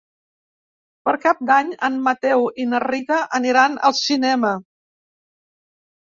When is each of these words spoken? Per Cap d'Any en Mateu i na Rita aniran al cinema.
Per 1.07 1.11
Cap 1.25 1.41
d'Any 1.49 1.67
en 1.87 1.99
Mateu 2.07 2.45
i 2.63 2.65
na 2.71 2.79
Rita 2.85 3.17
aniran 3.41 3.75
al 3.91 3.95
cinema. 3.99 4.55